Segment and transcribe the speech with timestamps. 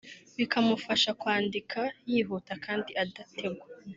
[0.37, 1.79] bikamufasha kwandika
[2.11, 3.65] yihuta kandi adategwa